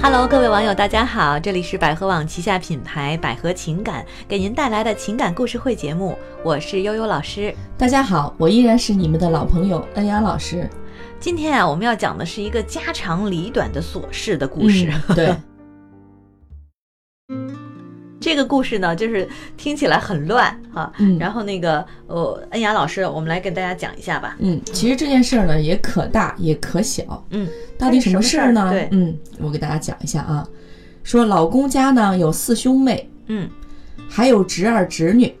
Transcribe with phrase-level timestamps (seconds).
[0.00, 7.52] Hello，各位网友，大家好，这里是百合网旗下品牌百合情感给您带来的情感故事会节目，我是悠悠老师。
[7.76, 10.70] 大家好，我依然是你们的老朋友恩雅老师。
[11.18, 14.90] 今天啊，我们要讲的是一个家长里短的琐事的故事。
[15.08, 15.34] 嗯、对，
[18.28, 19.26] 这个故事呢，就是
[19.56, 20.92] 听起来很乱哈。
[20.98, 24.36] 嗯然后那个呃，恩雅老师，我们来跟大家讲一下吧。
[24.38, 27.24] 嗯，其实这件事儿呢，也可大也可小。
[27.30, 28.70] 嗯，到底什么事儿呢？
[28.70, 30.46] 对，嗯，我给大家讲一下啊。
[31.02, 33.48] 说老公家呢有四兄妹，嗯，
[34.10, 35.34] 还有侄儿侄女，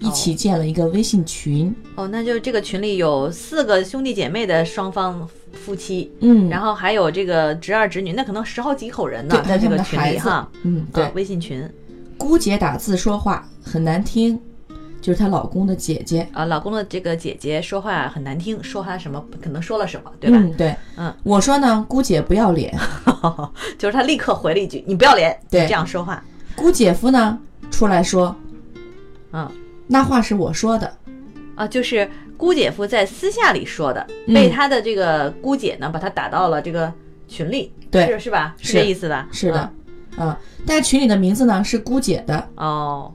[0.00, 1.74] 一起建了一个微信群。
[1.94, 10.46] 哦，那就这个群里有四个兄弟姐妹的双方夫妻，嗯，然后还有这个侄儿侄女，那可能十好几口人呢，在这个群里哈。
[10.62, 11.66] 嗯，对啊，，微信群
[12.16, 14.40] 姑姐打字说话很难听，
[15.00, 20.38] 就是她老公的姐姐，啊，老公的这个姐姐说话很难听，说她什么可能说了什么，对吧？
[20.40, 22.76] 嗯，对，嗯，我说呢，姑姐不要脸，
[23.78, 25.62] 就是她立刻回了一句：“你不要脸，对。
[25.66, 26.22] 这样说话。
[26.56, 27.38] 姑姐夫呢
[27.70, 28.34] 出来说，”
[29.32, 29.50] 嗯
[29.86, 30.96] 那话是我说的，
[31.56, 34.34] 啊，就是姑姐夫在私下里说的，嗯。
[34.34, 36.90] 被他的这个姑姐呢把他打到了这个
[37.28, 38.06] 群里，对。
[38.06, 38.54] 是是吧？
[38.58, 39.28] 是这意思吧？
[39.30, 39.70] 是的，
[40.16, 43.14] 啊，但群里的名字呢是姑姐的，嗯哦，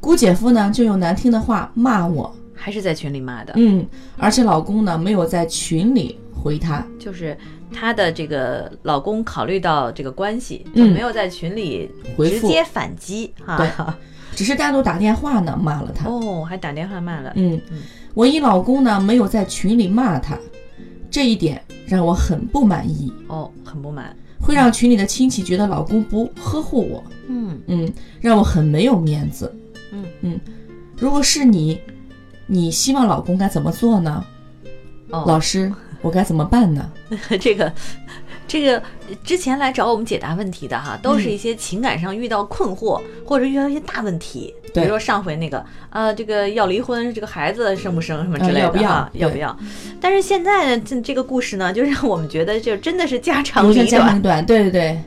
[0.00, 3.86] 姑姐夫呢就用难听的话骂我，还是在群里骂的，嗯，
[4.16, 7.36] 而且老公呢没有在群里回她，就是
[7.72, 13.56] 她的这个老公考虑到这个关系，嗯就没有在群里回复直接反击哈。
[13.58, 13.68] 对
[14.36, 17.32] 只是单独打电话呢骂了他，哦，还打电话骂了。
[17.34, 17.78] 嗯嗯，
[18.14, 20.38] 我一老公呢没有在群里骂他，
[21.10, 24.14] 这一点让我很不满意，哦，很不满。
[24.40, 27.60] 会让群里的亲戚觉得老公不呵护我，嗯。
[27.66, 29.54] 嗯，让我很没有面子，
[29.92, 30.04] 嗯。
[30.22, 30.40] 嗯，
[30.96, 31.80] 如果是你，
[32.46, 34.24] 你希望老公该怎么做呢？
[35.10, 35.72] 哦，老师，
[36.02, 36.90] 我该怎么办呢？
[37.40, 37.72] 这个，
[38.48, 38.82] 这个
[39.22, 48.88] 之前来找我们解答问题的哈，都嗯是一些情感上遇到困惑、或者遇到一些大问题，比如说上回那个，呃，这个要离婚，这个孩子生不生什么之类的呃要不要？
[48.88, 49.56] 哈，要不要？
[50.00, 53.86] 但是现在呢，这这个故事呢，就让我们觉得就真的是家长里
[54.20, 54.98] 短，对对对，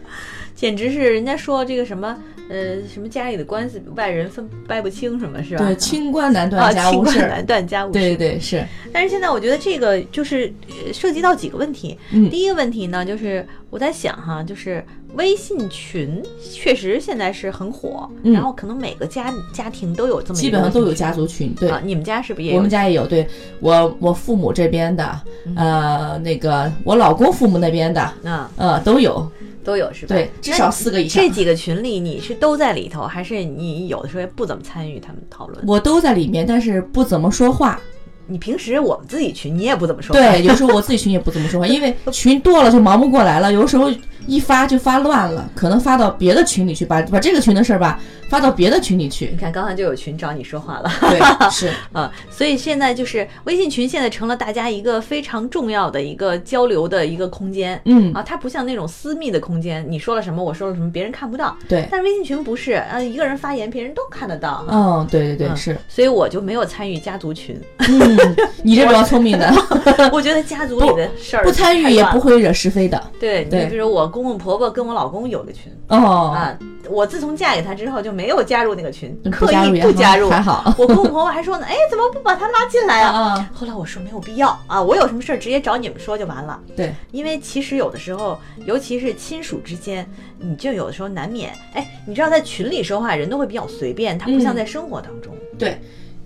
[0.56, 2.16] 简直是人家说这个什么，
[2.52, 5.66] 呃，什么家里的关系外人分掰不清，什么是吧？
[5.66, 7.14] 对，清官难啊，断家务事儿。
[7.14, 7.94] 清官难断家务事。
[7.94, 11.98] 对对对，是，但是现在我觉得这个就是呃涉及到几个问题。
[12.12, 14.84] 嗯第一个问题呢，就是我在想哈，就是
[15.16, 16.22] 微信群
[16.54, 21.54] 确实现在是很火，嗯然后可能每个家家庭都有这么基本上都有家族群。
[21.56, 21.82] 对，啊。
[21.84, 22.58] 你们家是不是也有？
[22.58, 23.06] 我们家也有。
[23.06, 23.28] 对
[23.60, 29.30] 我我父母这边的，嗯呃，那个我老公父母那边的，嗯呃，都有。
[29.64, 30.16] 都有是吧？
[30.16, 31.30] 对，至少四个以上这。
[31.32, 35.64] 几个群里你是都在里头，还是你有的时候也不怎么参与他们讨论？
[35.68, 37.80] 我都在里面，但是不怎么说话。
[38.26, 43.92] 你平时我们自己群你也不怎么说话，对，有时候我自己群也不怎么说话， 因为群多了就忙不过来了，有时候
[44.28, 48.00] 一发就发乱了，可能发到别的群里去，把把这个群的事儿吧
[48.30, 49.38] 发到别的群里去你。
[49.38, 50.92] 看刚才就有群找你说话了。
[51.02, 51.20] 对，
[51.52, 57.80] 是，啊，所以现在就是微信群，现在成了大家一个非常重要的一个交流的一个空间。
[57.86, 61.56] 嗯，啊，它不像那种私密的空间，你说了什么，我说了什么，别人看不到。
[61.68, 64.66] 对，但是微信群不是，呃，一个人发言，别人都看得到。
[64.70, 67.60] 嗯，对对对，嗯是，所以我就没有参与家族群。
[67.80, 68.18] 嗯，
[68.64, 69.54] 你这比较聪明的，
[70.14, 71.92] 我觉得家族里的事儿不参与。
[71.92, 73.02] 也不会惹是非的。
[73.20, 76.58] 对，你对比如我公公婆婆跟我老公有个群哦，啊，
[76.90, 80.30] 我自从嫁给他之后就没有加入那个群，刻意不加入。
[80.30, 80.74] 还好。
[80.78, 83.12] 我公公婆婆还说呢，哎，怎么不把他拉进来啊？
[83.12, 86.60] 啊，后来我说没有必要啊，我有什么事儿直接找你们说就完了。
[86.76, 90.08] 对，因为其实有的时候，尤其是亲属之间，
[90.38, 95.34] 你就有的时候难免，哎，你知道在群里说话，人都会比较随便，他不像嗯在生活当中。
[95.58, 95.80] 对，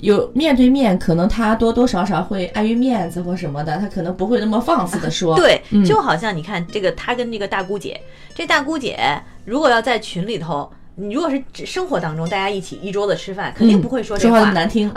[0.06, 5.36] 有面对面，可能他多多少少会碍于面子或什么的，他可能不会那么放肆的说。
[5.40, 8.00] 对，嗯就好像你看这个，他跟这个大姑姐，
[8.34, 8.98] 这大姑姐
[9.46, 14.52] 如果要在群里头，你如果是指生活当中大家一起一桌子吃饭，肯定嗯不会说这话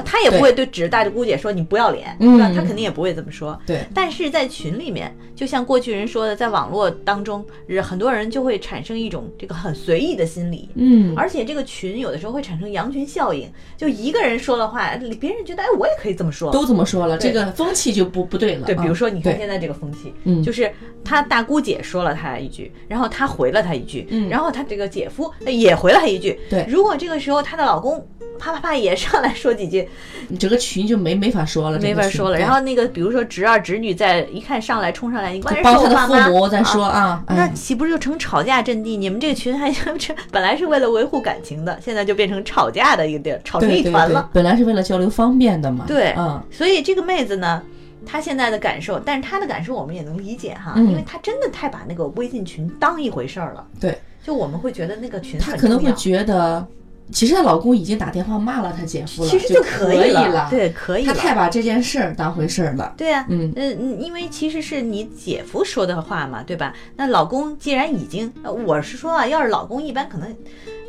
[0.05, 2.53] 他也不会对指着大姑姐说你不要脸，对吧？
[2.55, 3.59] 他肯定也不会这么说。
[3.67, 14.91] 对，但是在群里面，就像过去人说的，在网络当中，人很多人就会产生一种这个很随意的心理，嗯，而且这个群有的时候会产生羊群效应，就一个人说的话，
[15.21, 16.53] 别人觉得哎，我也可以这么说。
[16.53, 18.67] 都这么说了，这个风气就不不对了。
[18.67, 20.73] 对，比如说你看现在这个风气，嗯就是
[21.05, 26.39] 他大姑姐说了他一句，然后他回了他一句，嗯然后他这个姐夫也回了他一句。
[26.49, 28.07] 对如果这个时候她的老公
[28.39, 29.89] 啪啪啪也上来说几句，
[30.29, 32.39] 你整个群就没没法说了，没法说了。
[32.39, 38.97] 然后那个比如说侄儿侄女在一看上来冲上来，你帮他的父母在说啊，那哎，岂不是就成吵架阵地？
[38.97, 45.85] 你们这个群还这 本来是为了维护感情的，现在就变成吵架的一个地儿，吵成一团了。，本来是为了交流方便的嘛。
[45.89, 47.61] 对嗯，所以这个妹子呢，
[48.07, 53.67] 她现在的感受，但是她的感受我们也能理解哈，嗯因为她真的太把那个微信群当一回事儿了。
[53.81, 56.67] 对，就我们会觉得那个群她可能会觉得，
[57.11, 61.15] 其实她老公已经打电话骂了她姐夫了，其实就可以了，对，可以她。
[61.15, 62.93] 太把这件事儿当回事儿了。
[62.97, 66.75] 对啊，嗯嗯，因为其实是你姐夫说的话嘛，对吧？
[66.97, 70.37] 那老公既然已经，呃我是说啊，要是老公一般可能，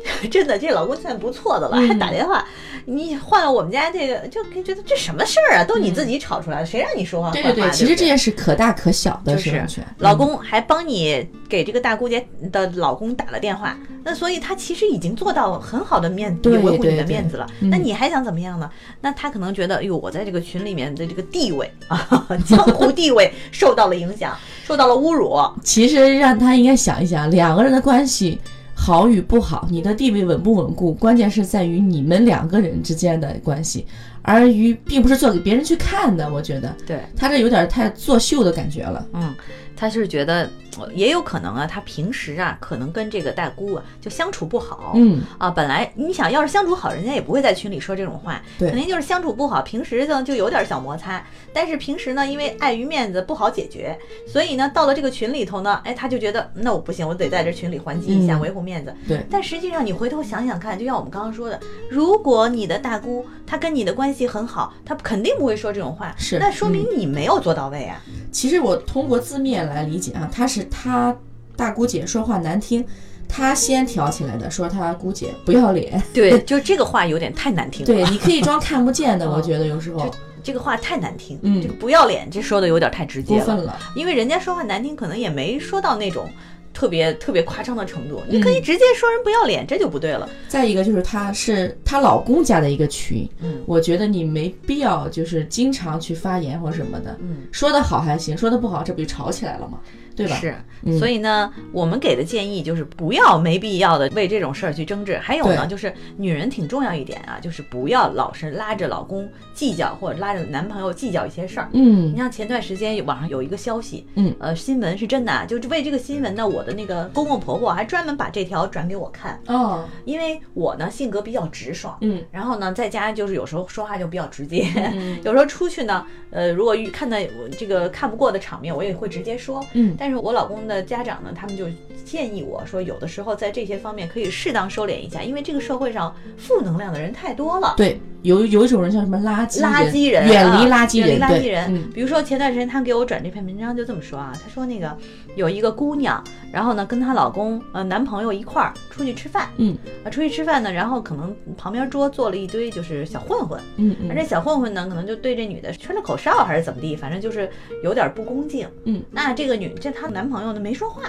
[0.30, 2.44] 真的这老公算不错的了，嗯还打电话，
[2.86, 5.64] 你换了我们家这个，就觉得这什么事儿啊？
[5.64, 7.30] 都你自己吵出来的，谁让你说话？
[7.32, 9.62] 对对对，其实这件事可大可小的就是。
[9.98, 17.46] 老嗯公还帮你给这个大姑姐的老公打了电话，那所以他其实已经做到很好的面对维护你的面子了。
[17.60, 18.70] 嗯那你还想怎么样呢？
[19.00, 24.36] 那他可能觉得，哎呦，我在这个群里面的这个地位啊， 江湖地位受到了影响，
[24.66, 25.38] 受到了侮辱。
[25.62, 28.38] 其实让他应该想一想，两个人的关系
[28.82, 33.84] 好与不好，你的地位稳不稳固，关键是在于你们两个人之间的关系，
[34.30, 36.30] 而于并不是做给别人去看的。
[36.32, 39.04] 我觉得对，他这有点太作秀的感觉了。
[39.12, 39.34] 嗯，
[39.76, 40.48] 他是觉得
[40.78, 44.92] 呃也有可能啊，他平时啊可能跟这个大姑啊就相处不好。
[44.94, 53.98] 嗯，啊，本来你想要是相处好，人家也不会在群里说这种话，对肯定就是相处不好，平时呢就有点小摩擦，但是平时呢因为碍于面子不好解决，
[54.28, 58.94] 所以呢到了这个群里头呢，哎，他就觉得那我不行，我得在这群里还击一下，嗯维护面子。
[59.08, 61.58] 对但实际上你回头想想看，就像我们刚刚说的，
[61.90, 68.00] 如果你的大姑她跟你的关系很好，他肯定不会说这种话，是那说明你没有做到位啊。
[68.30, 71.12] 其实我通过字面来理解啊，他是他
[71.56, 72.86] 大姑姐说话难听，
[73.28, 76.00] 他先挑起来的，说他姑姐不要脸。
[76.14, 77.86] 对，就这个话有点太难听了。
[77.86, 80.08] 对，你可以装看不见的，嗯 我觉得有时候
[80.44, 83.44] 这个话太难听，嗯这个不要脸，这说的有点太直接了。
[83.44, 83.76] 过分了。
[83.96, 86.30] 因为人家说话难听，可能也没说到那种
[86.80, 88.22] 特别特别夸张的程度。
[88.26, 90.26] 嗯你可以直接说人不要脸，这就不对了。
[90.48, 99.78] 再一个就是她是她老公家的一个群，嗯我觉得你没必要就是经常去发言或什么的，嗯，说的好还行，说的不好这不就吵起来了吗？
[100.16, 100.36] 对吧？
[100.36, 100.98] 是，嗯。
[100.98, 105.18] 所以呢，我们给的建议就是不要没必要的为这种事儿去争执。
[105.18, 111.68] 还有呢，就是女人挺重要一点啊，就是不要老是拉着老公计较，或者拉着男朋友计较一些事儿。
[111.72, 112.12] 嗯。
[112.12, 114.34] 你像前段时间网上有一个消息，嗯。
[114.38, 119.84] 呃，新闻是真的啊，就是为这个新闻呢，我的那个公公婆婆还专门把这条转给我看，哦。
[120.04, 122.22] 因为我呢性格比较直爽，嗯。
[122.30, 125.18] 然后呢，在家就是有时候说话就比较直接，嗯。
[125.24, 129.64] 有时候出去呢，呃，如果遇看到我这个看不过的场面，我也会直接说。
[129.74, 131.66] 嗯但是我老公的家长呢，他们就
[132.06, 137.74] 建议我说，有的时候在这些方面可以适当收敛一下，因为这个社会上负能量的人太多了。
[137.76, 141.74] 对，有有一种人叫什么垃圾垃圾人，远离啊垃圾人，远离垃圾人。
[141.74, 141.90] 嗯。
[141.92, 144.96] 比如说前段时间他给我转这篇文章，就这么说啊，他说那个
[145.36, 146.22] 有一个姑娘，
[146.52, 149.76] 然后呢跟她老公呃男朋友一块儿出去吃饭，嗯。
[150.04, 154.10] 啊出去吃饭呢，然后可能旁边桌坐了一堆就是小混混，嗯嗯。
[154.10, 157.48] 而这小混混呢，可能就对这女的吹了口哨还是怎么地，反正就是
[157.82, 158.68] 有点不恭敬。
[158.84, 161.02] 嗯，那这个女这她男朋友呢没说话，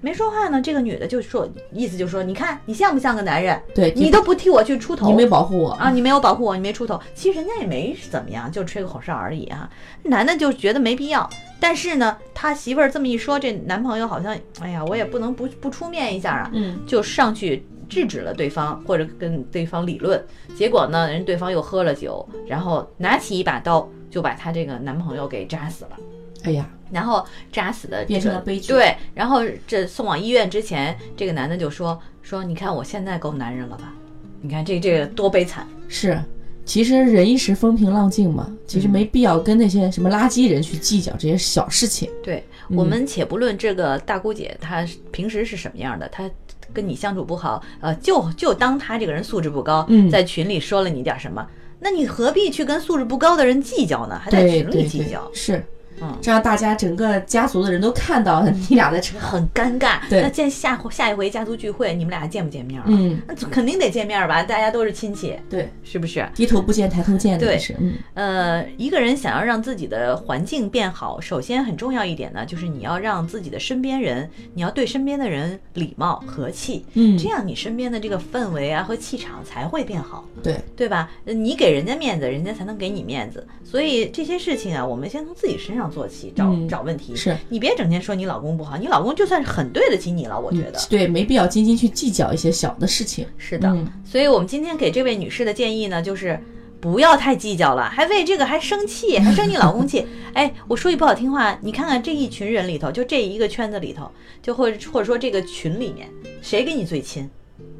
[0.00, 3.60] 没说话呢，这个女的就说意思就说，你看你像不像个男人？
[3.74, 7.00] 对，你都不替我去出头，你没保护我啊，你没有保护我，你没出头。
[7.14, 9.68] 其实人家也没怎么样，就吹个口哨而已啊。
[10.02, 11.28] 男的就觉得没必要，
[11.58, 20.22] 但是呢，他媳妇儿这么一说，这男朋友好像，哎呀，我也不能不不出面一下啊，嗯就上去制止了对方，或者跟对方理论。
[20.56, 25.96] 结果呢，人对方又喝了酒，然后拿起一把刀就把她这个男朋友给扎死了。
[26.44, 33.92] 哎呀，然后扎死的、这个、变成了悲剧对，然后这送往医院之前，这个男的就说说，你看我现在够男人了吧？
[34.40, 35.66] 你看这这个多悲惨。
[35.88, 36.18] 是。
[36.64, 42.10] 其实忍一时风平浪静嘛，其实没必要跟那些什么垃圾人去计较这些小事情。
[42.24, 46.28] 对嗯我们且不论这个大姑姐她平时是什么样的，她
[46.72, 51.46] 跟你相处不好，呃，就就当她这个人素质不高，嗯在群里说了你点什么，
[51.78, 54.18] 那你何必去跟素质不高的人计较呢？
[54.18, 55.64] 还在群里计较，，是，
[56.00, 59.18] 嗯这样大家整个家族的人都看到你俩在吵。
[59.18, 59.98] 很尴尬。
[60.08, 62.84] 对那见下下一回家族聚会，你们俩见不见面啊？
[62.88, 66.26] 嗯，那肯定得见面吧，大家都是亲戚，对，是不是？
[66.34, 81.10] 低头不见抬头见的是，嗯呃，一个人想要让自己的环境变好，首先很重要一点呢，就是你要让自己的身边人，你要对身边的人礼貌和气，嗯这样你身边的这个氛围啊和气场才会变好，对，对吧？
[81.24, 83.46] 呃你给人家面子，人家才能给你面子。
[83.64, 87.14] 所以这些事情啊，我们先从自己身上做起，找、嗯找问题。
[87.14, 90.78] 是你别整天说你老公不好，你老公就算是很对得起你了，我觉得。
[90.88, 93.26] 对，没必要斤斤去计较一些小的事情。
[93.38, 96.38] 是的，嗯所以我们今天给这位女士的建议呢，就是
[96.80, 100.06] 不要太计较了，还为这个还生气，还生你老公气。
[100.34, 104.10] 哎，我说句不好听话，你看看这一群人里头，就这一个圈子里头，
[104.42, 106.08] 就或者或者说这个群里面，
[106.42, 107.28] 谁跟你最亲？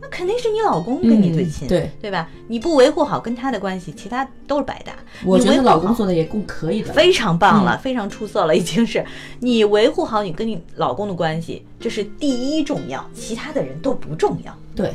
[0.01, 2.29] 那肯定是你老公跟你最亲，嗯对，对吧？
[2.49, 4.93] 你不维护好跟他的关系，其他都是白搭。
[5.25, 6.95] 我觉得老公做的也够可以的了。
[6.95, 9.05] 非常棒嗯了，非常出色了，已经是
[9.41, 14.55] 你维护好你跟你老公的关系，这是第一重要，其他的人都不重要。
[14.75, 14.93] 对，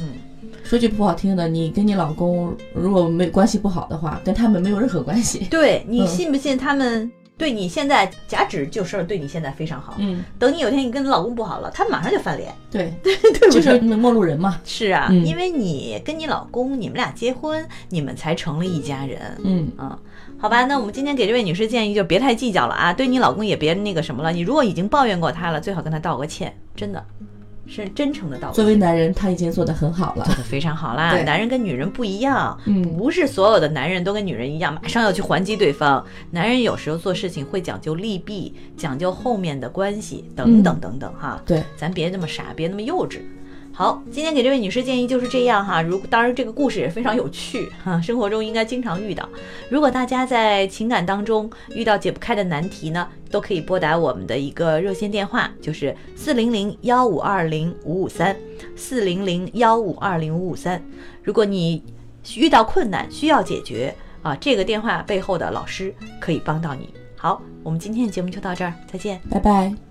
[0.00, 0.14] 嗯，
[0.62, 5.46] 说句不好听的，你跟你老公如果没关系不好的话，跟他们没有任何关系。
[5.50, 13.80] 对你嗯信不信他们对你现在假指就事儿，对你现在非常好，嗯，等你有天你跟你老公不好了，他马上就翻脸， 对，对对就是对？
[13.80, 14.58] 陌路人嘛。
[14.64, 19.20] 是啊，嗯因为你跟你老公，你们俩结婚，你们才成了一家人。
[19.44, 19.98] 嗯，嗯，
[20.38, 24.32] 好吧，那我们今天给这位女士建议就别太计较了啊，对你老公也别那个什么了。
[24.32, 27.04] 你如果已经抱怨过他了，最好跟他道个歉，真的
[27.66, 28.54] 是真诚的道歉。
[28.54, 30.24] 作为男人，他已经做得很好了。
[30.24, 36.04] 做得非常好啦，男人跟女人不一样，嗯不是所有的男人都跟女人一样，马上要去还击对方。
[36.30, 41.42] 男人有时候做事情会讲究利弊，讲究后面的关系，等等嗯等等哈。
[41.44, 43.20] 对，咱别那么傻，别那么幼稚。
[43.78, 45.82] 好，今天给这位女士建议就是这样哈。
[45.82, 49.28] 如当然这个故事也非常有趣哈，生活中应该经常遇到。
[49.68, 58.34] 如果大家在情感当中遇到解不开的难题呢，都可以拨打我们的一个热线电话，就是四零零幺五二零五五三，
[58.74, 60.82] 四零零幺五二零五五三。
[61.22, 61.84] 如果你
[62.34, 66.94] 遇到困难需要解决啊，这个电话背后的老师可以帮到你。
[67.14, 69.20] 好，我们今天的节目就到这儿，再见。
[69.30, 69.85] 拜拜。